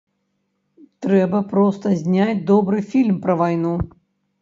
Трэба 1.07 1.43
проста 1.53 1.93
зняць 2.01 2.37
добры 2.51 2.83
фільм 2.91 3.23
пра 3.27 3.41
вайну! 3.47 3.79